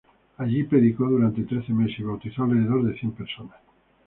Allí 0.37 0.63
predicó 0.63 1.05
durante 1.07 1.43
trece 1.43 1.71
meses 1.73 1.99
y 1.99 2.03
bautizó 2.03 2.41
alrededor 2.45 2.83
de 2.85 2.97
cien 2.97 3.11
personas. 3.11 3.57